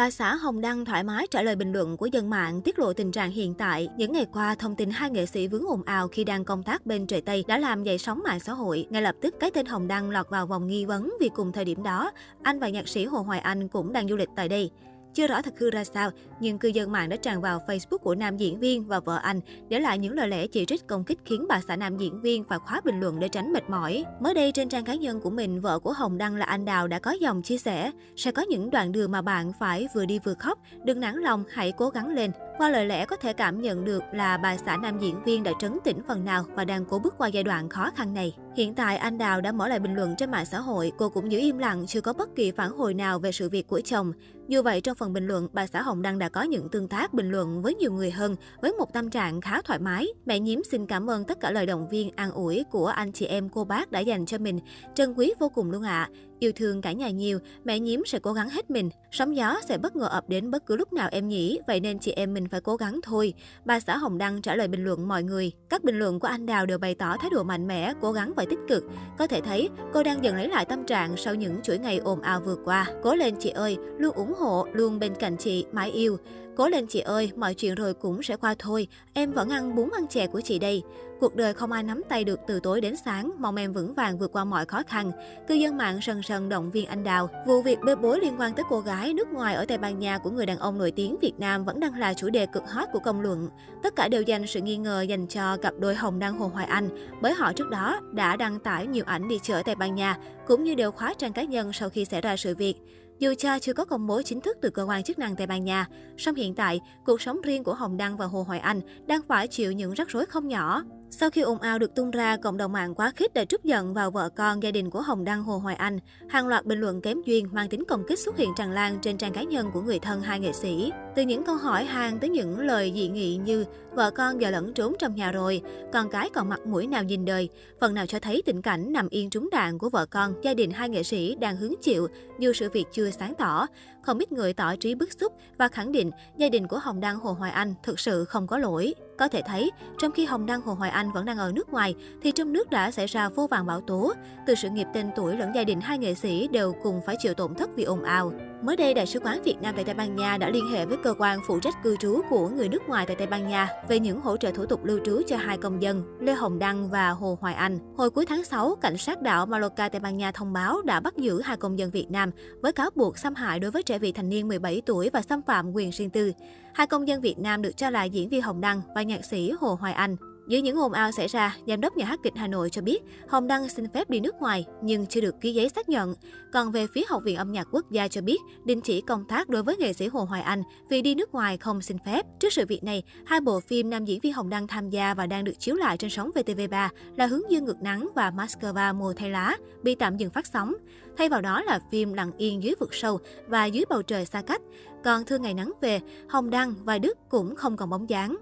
Bà 0.00 0.10
xã 0.10 0.34
Hồng 0.34 0.60
Đăng 0.60 0.84
thoải 0.84 1.04
mái 1.04 1.26
trả 1.30 1.42
lời 1.42 1.56
bình 1.56 1.72
luận 1.72 1.96
của 1.96 2.06
dân 2.06 2.30
mạng 2.30 2.62
tiết 2.62 2.78
lộ 2.78 2.92
tình 2.92 3.12
trạng 3.12 3.30
hiện 3.30 3.54
tại. 3.54 3.88
Những 3.96 4.12
ngày 4.12 4.26
qua, 4.32 4.54
thông 4.54 4.76
tin 4.76 4.90
hai 4.90 5.10
nghệ 5.10 5.26
sĩ 5.26 5.46
vướng 5.46 5.68
ồn 5.68 5.82
ào 5.82 6.08
khi 6.08 6.24
đang 6.24 6.44
công 6.44 6.62
tác 6.62 6.86
bên 6.86 7.06
trời 7.06 7.20
Tây 7.20 7.44
đã 7.48 7.58
làm 7.58 7.82
dậy 7.82 7.98
sóng 7.98 8.22
mạng 8.24 8.40
xã 8.40 8.52
hội. 8.52 8.86
Ngay 8.90 9.02
lập 9.02 9.14
tức, 9.20 9.34
cái 9.40 9.50
tên 9.50 9.66
Hồng 9.66 9.88
Đăng 9.88 10.10
lọt 10.10 10.30
vào 10.30 10.46
vòng 10.46 10.66
nghi 10.66 10.84
vấn 10.84 11.16
vì 11.20 11.28
cùng 11.34 11.52
thời 11.52 11.64
điểm 11.64 11.82
đó, 11.82 12.10
anh 12.42 12.58
và 12.58 12.68
nhạc 12.68 12.88
sĩ 12.88 13.04
Hồ 13.04 13.18
Hoài 13.18 13.40
Anh 13.40 13.68
cũng 13.68 13.92
đang 13.92 14.08
du 14.08 14.16
lịch 14.16 14.28
tại 14.36 14.48
đây. 14.48 14.70
Chưa 15.14 15.26
rõ 15.26 15.42
thật 15.42 15.58
hư 15.58 15.70
ra 15.70 15.84
sao, 15.84 16.10
nhưng 16.40 16.58
cư 16.58 16.68
dân 16.68 16.92
mạng 16.92 17.08
đã 17.08 17.16
tràn 17.16 17.40
vào 17.40 17.62
Facebook 17.66 17.98
của 17.98 18.14
nam 18.14 18.36
diễn 18.36 18.60
viên 18.60 18.84
và 18.84 19.00
vợ 19.00 19.16
anh 19.22 19.40
để 19.68 19.80
lại 19.80 19.98
những 19.98 20.14
lời 20.14 20.28
lẽ 20.28 20.46
chỉ 20.46 20.64
trích 20.64 20.86
công 20.86 21.04
kích 21.04 21.18
khiến 21.24 21.46
bà 21.48 21.60
xã 21.68 21.76
nam 21.76 21.96
diễn 21.96 22.20
viên 22.20 22.44
phải 22.44 22.58
khóa 22.58 22.80
bình 22.84 23.00
luận 23.00 23.20
để 23.20 23.28
tránh 23.28 23.52
mệt 23.52 23.70
mỏi. 23.70 24.04
Mới 24.20 24.34
đây 24.34 24.52
trên 24.52 24.68
trang 24.68 24.84
cá 24.84 24.94
nhân 24.94 25.20
của 25.20 25.30
mình, 25.30 25.60
vợ 25.60 25.78
của 25.78 25.92
Hồng 25.92 26.18
Đăng 26.18 26.36
là 26.36 26.46
anh 26.46 26.64
Đào 26.64 26.88
đã 26.88 26.98
có 26.98 27.10
dòng 27.10 27.42
chia 27.42 27.58
sẻ 27.58 27.90
sẽ 28.16 28.32
có 28.32 28.42
những 28.42 28.70
đoạn 28.70 28.92
đường 28.92 29.10
mà 29.10 29.22
bạn 29.22 29.52
phải 29.60 29.88
vừa 29.94 30.04
đi 30.04 30.18
vừa 30.18 30.34
khóc, 30.34 30.58
đừng 30.84 31.00
nản 31.00 31.16
lòng, 31.16 31.44
hãy 31.50 31.72
cố 31.72 31.88
gắng 31.90 32.08
lên. 32.08 32.30
Qua 32.60 32.68
lời 32.68 32.86
lẽ 32.86 33.06
có 33.06 33.16
thể 33.16 33.32
cảm 33.32 33.62
nhận 33.62 33.84
được 33.84 34.02
là 34.12 34.36
bà 34.36 34.56
xã 34.56 34.76
nam 34.76 34.98
diễn 34.98 35.22
viên 35.24 35.42
đã 35.42 35.52
trấn 35.60 35.78
tĩnh 35.84 36.00
phần 36.08 36.24
nào 36.24 36.44
và 36.54 36.64
đang 36.64 36.84
cố 36.84 36.98
bước 36.98 37.14
qua 37.18 37.28
giai 37.28 37.42
đoạn 37.42 37.68
khó 37.68 37.90
khăn 37.96 38.14
này. 38.14 38.36
Hiện 38.56 38.74
tại 38.74 38.96
anh 38.96 39.18
Đào 39.18 39.40
đã 39.40 39.52
mở 39.52 39.68
lại 39.68 39.78
bình 39.78 39.94
luận 39.94 40.14
trên 40.18 40.30
mạng 40.30 40.46
xã 40.46 40.60
hội, 40.60 40.92
cô 40.98 41.08
cũng 41.08 41.32
giữ 41.32 41.38
im 41.38 41.58
lặng 41.58 41.84
chưa 41.86 42.00
có 42.00 42.12
bất 42.12 42.28
kỳ 42.36 42.50
phản 42.50 42.70
hồi 42.70 42.94
nào 42.94 43.18
về 43.18 43.32
sự 43.32 43.48
việc 43.48 43.66
của 43.66 43.80
chồng. 43.80 44.12
Dù 44.48 44.62
vậy 44.62 44.80
trong 44.80 44.96
phần 44.96 45.12
bình 45.12 45.26
luận, 45.26 45.48
bà 45.52 45.66
xã 45.66 45.82
Hồng 45.82 46.02
Đăng 46.02 46.18
đã 46.18 46.28
có 46.28 46.42
những 46.42 46.68
tương 46.68 46.88
tác 46.88 47.14
bình 47.14 47.30
luận 47.30 47.62
với 47.62 47.74
nhiều 47.74 47.92
người 47.92 48.10
hơn 48.10 48.36
với 48.62 48.72
một 48.72 48.92
tâm 48.92 49.10
trạng 49.10 49.40
khá 49.40 49.62
thoải 49.62 49.78
mái. 49.78 50.06
Mẹ 50.26 50.38
nhiếm 50.38 50.58
xin 50.70 50.86
cảm 50.86 51.10
ơn 51.10 51.24
tất 51.24 51.40
cả 51.40 51.50
lời 51.50 51.66
động 51.66 51.88
viên 51.88 52.10
an 52.16 52.30
ủi 52.30 52.64
của 52.70 52.86
anh 52.86 53.12
chị 53.12 53.26
em 53.26 53.48
cô 53.48 53.64
bác 53.64 53.90
đã 53.90 54.00
dành 54.00 54.26
cho 54.26 54.38
mình. 54.38 54.60
Trân 54.94 55.14
quý 55.14 55.32
vô 55.40 55.48
cùng 55.48 55.70
luôn 55.70 55.82
ạ. 55.82 56.08
À. 56.12 56.29
Yêu 56.40 56.52
thương 56.52 56.82
cả 56.82 56.92
nhà 56.92 57.10
nhiều, 57.10 57.38
mẹ 57.64 57.78
nhím 57.78 58.02
sẽ 58.06 58.18
cố 58.18 58.32
gắng 58.32 58.48
hết 58.50 58.70
mình. 58.70 58.90
Sóng 59.10 59.36
gió 59.36 59.56
sẽ 59.68 59.78
bất 59.78 59.96
ngờ 59.96 60.06
ập 60.06 60.28
đến 60.28 60.50
bất 60.50 60.66
cứ 60.66 60.76
lúc 60.76 60.92
nào 60.92 61.08
em 61.12 61.28
nhỉ, 61.28 61.58
vậy 61.66 61.80
nên 61.80 61.98
chị 61.98 62.12
em 62.12 62.34
mình 62.34 62.48
phải 62.48 62.60
cố 62.60 62.76
gắng 62.76 63.00
thôi. 63.02 63.34
Bà 63.64 63.80
xã 63.80 63.96
Hồng 63.96 64.18
Đăng 64.18 64.42
trả 64.42 64.54
lời 64.54 64.68
bình 64.68 64.84
luận 64.84 65.08
mọi 65.08 65.22
người. 65.22 65.52
Các 65.68 65.84
bình 65.84 65.98
luận 65.98 66.20
của 66.20 66.28
anh 66.28 66.46
Đào 66.46 66.66
đều 66.66 66.78
bày 66.78 66.94
tỏ 66.94 67.16
thái 67.20 67.30
độ 67.30 67.42
mạnh 67.42 67.66
mẽ, 67.66 67.92
cố 68.00 68.12
gắng 68.12 68.32
và 68.36 68.44
tích 68.50 68.58
cực. 68.68 68.84
Có 69.18 69.26
thể 69.26 69.40
thấy 69.40 69.68
cô 69.92 70.02
đang 70.02 70.24
dần 70.24 70.36
lấy 70.36 70.48
lại 70.48 70.64
tâm 70.64 70.84
trạng 70.84 71.16
sau 71.16 71.34
những 71.34 71.60
chuỗi 71.62 71.78
ngày 71.78 71.98
ồn 71.98 72.20
ào 72.20 72.40
vừa 72.40 72.56
qua. 72.64 72.86
Cố 73.02 73.14
lên 73.14 73.34
chị 73.40 73.50
ơi, 73.50 73.76
luôn 73.98 74.14
ủng 74.14 74.34
hộ, 74.38 74.66
luôn 74.72 74.98
bên 74.98 75.14
cạnh 75.14 75.36
chị, 75.36 75.66
mãi 75.72 75.90
yêu. 75.90 76.16
Cố 76.56 76.68
lên 76.68 76.86
chị 76.86 77.00
ơi, 77.00 77.30
mọi 77.36 77.54
chuyện 77.54 77.74
rồi 77.74 77.94
cũng 77.94 78.22
sẽ 78.22 78.36
qua 78.36 78.54
thôi. 78.58 78.88
Em 79.12 79.32
vẫn 79.32 79.48
ăn 79.48 79.74
bún 79.74 79.88
ăn 79.92 80.06
chè 80.06 80.26
của 80.26 80.40
chị 80.40 80.58
đây. 80.58 80.82
Cuộc 81.20 81.36
đời 81.36 81.54
không 81.54 81.72
ai 81.72 81.82
nắm 81.82 82.02
tay 82.08 82.24
được 82.24 82.40
từ 82.46 82.60
tối 82.60 82.80
đến 82.80 82.96
sáng, 82.96 83.32
mong 83.38 83.56
em 83.56 83.72
vững 83.72 83.94
vàng 83.94 84.18
vượt 84.18 84.32
qua 84.32 84.44
mọi 84.44 84.66
khó 84.66 84.82
khăn. 84.86 85.12
Cư 85.48 85.54
dân 85.54 85.76
mạng 85.76 86.00
sần 86.00 86.22
sần 86.22 86.48
động 86.48 86.70
viên 86.70 86.86
anh 86.86 87.04
Đào. 87.04 87.28
Vụ 87.46 87.62
việc 87.62 87.78
bê 87.84 87.94
bối 87.94 88.20
liên 88.20 88.40
quan 88.40 88.54
tới 88.54 88.64
cô 88.68 88.80
gái 88.80 89.14
nước 89.14 89.28
ngoài 89.28 89.54
ở 89.54 89.64
Tây 89.64 89.78
Ban 89.78 89.98
Nha 89.98 90.18
của 90.18 90.30
người 90.30 90.46
đàn 90.46 90.58
ông 90.58 90.78
nổi 90.78 90.90
tiếng 90.90 91.16
Việt 91.20 91.32
Nam 91.38 91.64
vẫn 91.64 91.80
đang 91.80 91.94
là 91.94 92.14
chủ 92.14 92.30
đề 92.30 92.46
cực 92.46 92.62
hot 92.70 92.88
của 92.92 92.98
công 92.98 93.20
luận. 93.20 93.48
Tất 93.82 93.96
cả 93.96 94.08
đều 94.08 94.22
dành 94.22 94.46
sự 94.46 94.60
nghi 94.60 94.76
ngờ 94.76 95.02
dành 95.02 95.26
cho 95.26 95.56
cặp 95.56 95.74
đôi 95.78 95.94
Hồng 95.94 96.18
Đăng 96.18 96.38
Hồ 96.38 96.46
Hoài 96.46 96.66
Anh, 96.66 96.88
bởi 97.22 97.34
họ 97.34 97.52
trước 97.52 97.70
đó 97.70 98.00
đã 98.12 98.36
đăng 98.36 98.58
tải 98.58 98.86
nhiều 98.86 99.04
ảnh 99.06 99.28
đi 99.28 99.38
chợ 99.42 99.54
ở 99.54 99.62
Tây 99.62 99.74
Ban 99.74 99.94
Nha, 99.94 100.18
cũng 100.46 100.64
như 100.64 100.74
đều 100.74 100.90
khóa 100.90 101.14
trang 101.18 101.32
cá 101.32 101.42
nhân 101.42 101.72
sau 101.72 101.88
khi 101.88 102.04
xảy 102.04 102.20
ra 102.20 102.36
sự 102.36 102.54
việc. 102.56 102.74
Dù 103.18 103.34
cha 103.38 103.58
chưa 103.58 103.72
có 103.72 103.84
công 103.84 104.06
bố 104.06 104.22
chính 104.22 104.40
thức 104.40 104.58
từ 104.60 104.70
cơ 104.70 104.82
quan 104.82 105.02
chức 105.02 105.18
năng 105.18 105.36
Tây 105.36 105.46
Ban 105.46 105.64
Nha, 105.64 105.86
song 106.18 106.34
hiện 106.34 106.54
tại, 106.54 106.80
cuộc 107.04 107.20
sống 107.20 107.40
riêng 107.40 107.64
của 107.64 107.74
Hồng 107.74 107.96
Đăng 107.96 108.16
và 108.16 108.26
Hồ 108.26 108.42
Hoài 108.42 108.60
Anh 108.60 108.80
đang 109.06 109.20
phải 109.28 109.48
chịu 109.48 109.72
những 109.72 109.92
rắc 109.94 110.08
rối 110.08 110.26
không 110.26 110.48
nhỏ. 110.48 110.82
Sau 111.12 111.30
khi 111.30 111.40
ồn 111.40 111.58
ào 111.58 111.78
được 111.78 111.94
tung 111.94 112.10
ra, 112.10 112.36
cộng 112.36 112.56
đồng 112.56 112.72
mạng 112.72 112.94
quá 112.94 113.12
khích 113.16 113.34
đã 113.34 113.44
trút 113.44 113.64
giận 113.64 113.94
vào 113.94 114.10
vợ 114.10 114.28
con 114.28 114.62
gia 114.62 114.70
đình 114.70 114.90
của 114.90 115.00
Hồng 115.00 115.24
Đăng 115.24 115.42
Hồ 115.42 115.58
Hoài 115.58 115.76
Anh. 115.76 115.98
Hàng 116.28 116.48
loạt 116.48 116.66
bình 116.66 116.80
luận 116.80 117.00
kém 117.00 117.22
duyên 117.26 117.48
mang 117.52 117.68
tính 117.68 117.84
công 117.88 118.04
kích 118.08 118.18
xuất 118.18 118.36
hiện 118.36 118.50
tràn 118.56 118.72
lan 118.72 118.98
trên 119.02 119.18
trang 119.18 119.32
cá 119.32 119.42
nhân 119.42 119.70
của 119.72 119.80
người 119.80 119.98
thân 119.98 120.20
hai 120.20 120.40
nghệ 120.40 120.52
sĩ. 120.52 120.92
Từ 121.14 121.22
những 121.22 121.44
câu 121.44 121.56
hỏi 121.56 121.84
hàng 121.84 122.18
tới 122.18 122.30
những 122.30 122.58
lời 122.58 122.92
dị 122.94 123.08
nghị 123.08 123.36
như 123.36 123.64
vợ 123.92 124.10
con 124.10 124.40
giờ 124.40 124.50
lẫn 124.50 124.74
trốn 124.74 124.94
trong 124.98 125.14
nhà 125.14 125.32
rồi, 125.32 125.62
con 125.92 126.10
cái 126.10 126.30
còn 126.34 126.48
mặt 126.48 126.60
mũi 126.66 126.86
nào 126.86 127.04
nhìn 127.04 127.24
đời, 127.24 127.48
phần 127.80 127.94
nào 127.94 128.06
cho 128.06 128.18
thấy 128.20 128.42
tình 128.46 128.62
cảnh 128.62 128.92
nằm 128.92 129.08
yên 129.08 129.30
trúng 129.30 129.48
đạn 129.50 129.78
của 129.78 129.88
vợ 129.88 130.06
con, 130.06 130.34
gia 130.42 130.54
đình 130.54 130.70
hai 130.70 130.88
nghệ 130.88 131.02
sĩ 131.02 131.34
đang 131.34 131.56
hứng 131.56 131.74
chịu 131.82 132.08
dù 132.38 132.52
sự 132.52 132.70
việc 132.70 132.84
chưa 132.92 133.10
sáng 133.10 133.34
tỏ. 133.38 133.66
Không 134.02 134.18
ít 134.18 134.32
người 134.32 134.52
tỏ 134.52 134.76
trí 134.76 134.94
bức 134.94 135.10
xúc 135.20 135.32
và 135.58 135.68
khẳng 135.68 135.92
định 135.92 136.10
gia 136.36 136.48
đình 136.48 136.66
của 136.66 136.78
Hồng 136.78 137.00
Đăng 137.00 137.16
Hồ 137.16 137.32
Hoài 137.32 137.50
Anh 137.50 137.74
thực 137.82 138.00
sự 138.00 138.24
không 138.24 138.46
có 138.46 138.58
lỗi. 138.58 138.94
Có 139.18 139.28
thể 139.28 139.42
thấy, 139.46 139.70
trong 139.98 140.12
khi 140.12 140.24
Hồng 140.24 140.46
Đăng 140.46 140.60
Hồ 140.60 140.74
Hoài 140.74 140.90
Anh 140.90 141.12
vẫn 141.12 141.24
đang 141.24 141.38
ở 141.38 141.52
nước 141.52 141.70
ngoài, 141.70 141.94
thì 142.22 142.32
trong 142.32 142.52
nước 142.52 142.70
đã 142.70 142.90
xảy 142.90 143.06
ra 143.06 143.28
vô 143.28 143.46
vàng 143.46 143.66
bão 143.66 143.80
tố. 143.80 144.12
Từ 144.46 144.54
sự 144.54 144.68
nghiệp 144.68 144.86
tên 144.94 145.10
tuổi 145.16 145.36
lẫn 145.36 145.54
gia 145.54 145.64
đình 145.64 145.80
hai 145.80 145.98
nghệ 145.98 146.14
sĩ 146.14 146.48
đều 146.48 146.74
cùng 146.82 147.00
phải 147.06 147.16
chịu 147.18 147.34
tổn 147.34 147.54
thất 147.54 147.70
vì 147.76 147.84
ồn 147.84 148.02
ào. 148.02 148.32
Mới 148.62 148.76
đây, 148.76 148.94
Đại 148.94 149.06
sứ 149.06 149.20
quán 149.20 149.42
Việt 149.42 149.56
Nam 149.62 149.74
tại 149.74 149.84
Tây 149.84 149.94
Ban 149.94 150.16
Nha 150.16 150.36
đã 150.36 150.50
liên 150.50 150.70
hệ 150.72 150.86
với 150.86 150.98
cơ 151.04 151.14
quan 151.18 151.38
phụ 151.46 151.60
trách 151.60 151.82
cư 151.82 151.96
trú 151.96 152.20
của 152.30 152.48
người 152.48 152.68
nước 152.68 152.88
ngoài 152.88 153.06
tại 153.06 153.16
Tây 153.16 153.26
Ban 153.26 153.48
Nha 153.48 153.68
về 153.88 153.98
những 153.98 154.20
hỗ 154.20 154.36
trợ 154.36 154.50
thủ 154.50 154.66
tục 154.66 154.84
lưu 154.84 154.98
trú 155.04 155.20
cho 155.28 155.36
hai 155.36 155.58
công 155.58 155.82
dân, 155.82 156.02
Lê 156.20 156.32
Hồng 156.34 156.58
Đăng 156.58 156.90
và 156.90 157.10
Hồ 157.10 157.38
Hoài 157.40 157.54
Anh. 157.54 157.78
Hồi 157.96 158.10
cuối 158.10 158.26
tháng 158.26 158.44
6, 158.44 158.76
cảnh 158.80 158.98
sát 158.98 159.22
đảo 159.22 159.46
Mallorca 159.46 159.88
Tây 159.88 160.00
Ban 160.00 160.16
Nha 160.16 160.32
thông 160.32 160.52
báo 160.52 160.82
đã 160.82 161.00
bắt 161.00 161.16
giữ 161.16 161.40
hai 161.40 161.56
công 161.56 161.78
dân 161.78 161.90
Việt 161.90 162.10
Nam 162.10 162.30
với 162.62 162.72
cáo 162.72 162.90
buộc 162.94 163.18
xâm 163.18 163.34
hại 163.34 163.60
đối 163.60 163.70
với 163.70 163.82
trẻ 163.82 163.98
vị 163.98 164.12
thành 164.12 164.28
niên 164.28 164.48
17 164.48 164.82
tuổi 164.86 165.10
và 165.12 165.22
xâm 165.22 165.42
phạm 165.42 165.72
quyền 165.72 165.90
riêng 165.90 166.10
tư. 166.10 166.32
Hai 166.74 166.86
công 166.86 167.08
dân 167.08 167.20
Việt 167.20 167.38
Nam 167.38 167.62
được 167.62 167.76
cho 167.76 167.90
là 167.90 168.04
diễn 168.04 168.28
viên 168.28 168.42
Hồng 168.42 168.60
Đăng 168.60 168.82
và 168.94 169.02
nhạc 169.02 169.24
sĩ 169.24 169.52
Hồ 169.60 169.74
Hoài 169.80 169.92
Anh. 169.92 170.16
Giữa 170.50 170.58
những 170.58 170.78
ồn 170.78 170.92
ào 170.92 171.12
xảy 171.12 171.26
ra, 171.28 171.56
giám 171.66 171.80
đốc 171.80 171.96
nhà 171.96 172.04
hát 172.04 172.20
kịch 172.22 172.32
Hà 172.36 172.46
Nội 172.46 172.70
cho 172.70 172.82
biết 172.82 172.98
Hồng 173.28 173.46
Đăng 173.46 173.68
xin 173.68 173.88
phép 173.94 174.10
đi 174.10 174.20
nước 174.20 174.34
ngoài 174.40 174.66
nhưng 174.82 175.06
chưa 175.06 175.20
được 175.20 175.34
ký 175.40 175.54
giấy 175.54 175.68
xác 175.68 175.88
nhận. 175.88 176.14
Còn 176.52 176.72
về 176.72 176.86
phía 176.94 177.02
Học 177.08 177.22
viện 177.24 177.36
âm 177.36 177.52
nhạc 177.52 177.68
quốc 177.72 177.90
gia 177.90 178.08
cho 178.08 178.20
biết 178.20 178.38
đình 178.64 178.80
chỉ 178.80 179.00
công 179.00 179.24
tác 179.24 179.48
đối 179.48 179.62
với 179.62 179.76
nghệ 179.76 179.92
sĩ 179.92 180.06
Hồ 180.06 180.24
Hoài 180.24 180.42
Anh 180.42 180.62
vì 180.88 181.02
đi 181.02 181.14
nước 181.14 181.32
ngoài 181.34 181.56
không 181.58 181.82
xin 181.82 181.96
phép. 182.06 182.26
Trước 182.40 182.52
sự 182.52 182.66
việc 182.68 182.84
này, 182.84 183.02
hai 183.26 183.40
bộ 183.40 183.60
phim 183.60 183.90
nam 183.90 184.04
diễn 184.04 184.20
viên 184.20 184.32
Hồng 184.32 184.48
Đăng 184.48 184.66
tham 184.66 184.90
gia 184.90 185.14
và 185.14 185.26
đang 185.26 185.44
được 185.44 185.58
chiếu 185.58 185.74
lại 185.74 185.96
trên 185.96 186.10
sóng 186.10 186.30
VTV3 186.34 186.88
là 187.16 187.26
Hướng 187.26 187.50
dương 187.50 187.64
ngược 187.64 187.82
nắng 187.82 188.08
và 188.14 188.30
Moscow 188.30 188.94
mùa 188.94 189.12
thay 189.12 189.30
lá 189.30 189.56
bị 189.82 189.94
tạm 189.94 190.16
dừng 190.16 190.30
phát 190.30 190.46
sóng. 190.46 190.74
Thay 191.16 191.28
vào 191.28 191.40
đó 191.40 191.62
là 191.62 191.80
phim 191.90 192.12
Lặng 192.12 192.32
yên 192.38 192.62
dưới 192.62 192.74
vực 192.80 192.94
sâu 192.94 193.18
và 193.46 193.66
Dưới 193.66 193.84
bầu 193.88 194.02
trời 194.02 194.26
xa 194.26 194.42
cách. 194.42 194.62
Còn 195.04 195.24
Thương 195.24 195.42
ngày 195.42 195.54
nắng 195.54 195.72
về, 195.80 196.00
Hồng 196.28 196.50
Đăng 196.50 196.74
và 196.84 196.98
Đức 196.98 197.18
cũng 197.28 197.56
không 197.56 197.76
còn 197.76 197.90
bóng 197.90 198.10
dáng. 198.10 198.36